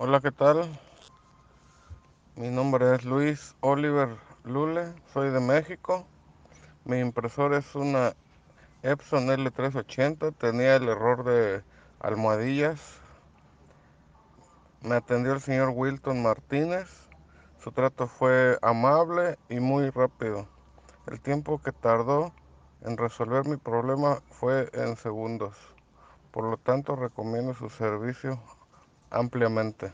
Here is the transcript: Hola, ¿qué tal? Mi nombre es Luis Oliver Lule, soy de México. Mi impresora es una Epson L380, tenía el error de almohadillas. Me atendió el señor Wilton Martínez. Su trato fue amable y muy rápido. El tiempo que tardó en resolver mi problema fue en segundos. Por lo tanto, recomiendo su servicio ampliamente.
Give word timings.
Hola, 0.00 0.20
¿qué 0.20 0.30
tal? 0.30 0.78
Mi 2.36 2.50
nombre 2.50 2.94
es 2.94 3.04
Luis 3.04 3.56
Oliver 3.58 4.10
Lule, 4.44 4.94
soy 5.12 5.30
de 5.30 5.40
México. 5.40 6.06
Mi 6.84 7.00
impresora 7.00 7.58
es 7.58 7.74
una 7.74 8.14
Epson 8.84 9.26
L380, 9.26 10.36
tenía 10.38 10.76
el 10.76 10.88
error 10.88 11.24
de 11.24 11.64
almohadillas. 11.98 13.00
Me 14.82 14.94
atendió 14.94 15.32
el 15.32 15.40
señor 15.40 15.72
Wilton 15.74 16.22
Martínez. 16.22 16.88
Su 17.58 17.72
trato 17.72 18.06
fue 18.06 18.56
amable 18.62 19.36
y 19.48 19.58
muy 19.58 19.90
rápido. 19.90 20.46
El 21.08 21.20
tiempo 21.20 21.60
que 21.60 21.72
tardó 21.72 22.32
en 22.82 22.96
resolver 22.96 23.48
mi 23.48 23.56
problema 23.56 24.22
fue 24.30 24.70
en 24.74 24.96
segundos. 24.96 25.56
Por 26.30 26.44
lo 26.44 26.56
tanto, 26.56 26.94
recomiendo 26.94 27.52
su 27.52 27.68
servicio 27.68 28.40
ampliamente. 29.10 29.86